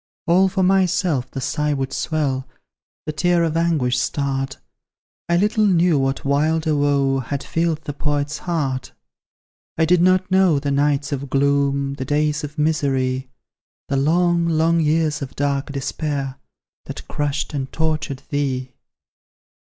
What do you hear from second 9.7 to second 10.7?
I did not know